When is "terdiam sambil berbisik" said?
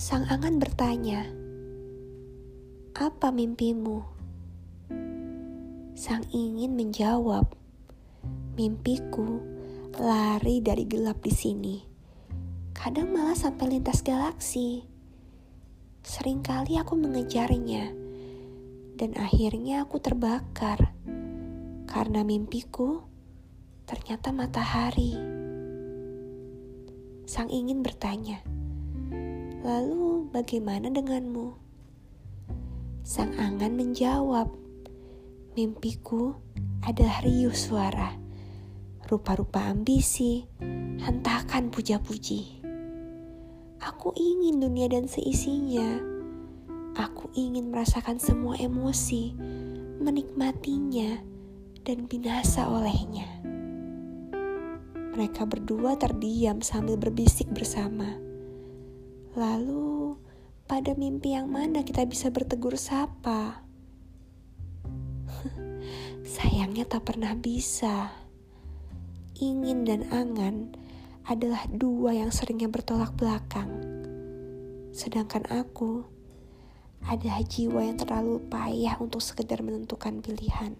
56.00-57.52